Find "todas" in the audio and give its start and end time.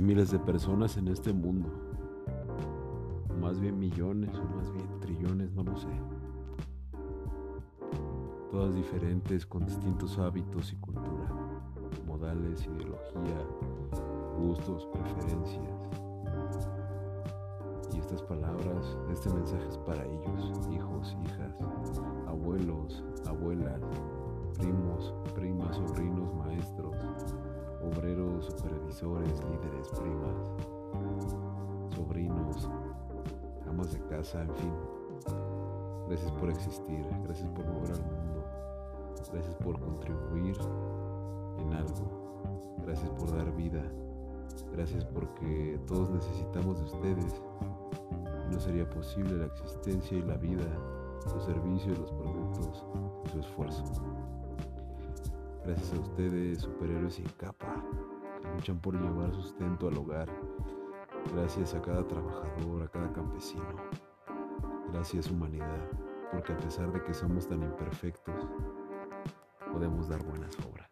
8.50-8.74